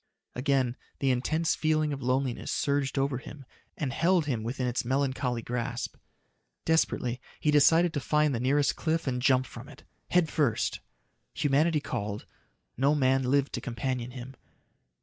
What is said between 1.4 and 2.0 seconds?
feeling